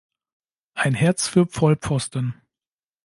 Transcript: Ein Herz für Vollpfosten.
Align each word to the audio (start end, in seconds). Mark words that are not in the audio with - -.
Ein 0.73 0.95
Herz 0.95 1.27
für 1.27 1.45
Vollpfosten. 1.45 2.33